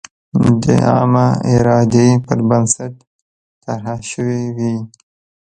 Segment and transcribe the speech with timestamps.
[0.63, 2.93] د عامه ارادې پر بنسټ
[3.63, 4.75] طرحه شوې وي.